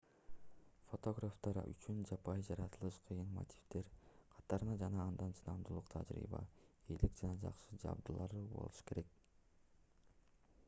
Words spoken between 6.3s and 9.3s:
ийгилик жана жакшы жабдуулар болушу керек